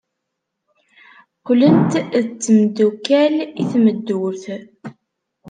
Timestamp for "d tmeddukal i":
2.25-3.63